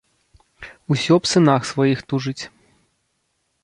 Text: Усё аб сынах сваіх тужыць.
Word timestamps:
Усё 0.95 1.19
аб 1.21 1.29
сынах 1.33 1.69
сваіх 1.75 1.99
тужыць. 2.11 2.39